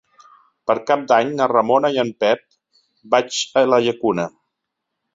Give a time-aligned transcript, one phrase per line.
[0.71, 2.43] Per Cap d'Any na Ramona i en Pep
[3.15, 4.31] vaig a la Llacuna.